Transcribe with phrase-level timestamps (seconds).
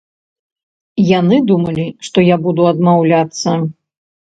[1.19, 3.49] Яны думалі, што я буду адмаўляцца.